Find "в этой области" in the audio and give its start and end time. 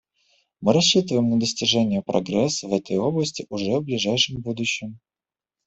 2.67-3.45